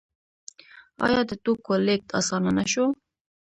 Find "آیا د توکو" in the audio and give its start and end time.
1.05-1.73